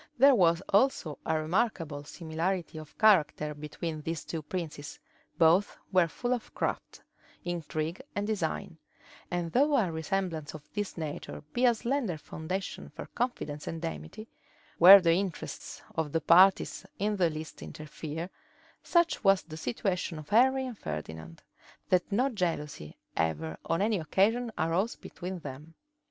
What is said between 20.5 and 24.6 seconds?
and Ferdinand, that no jealousy ever on any occasion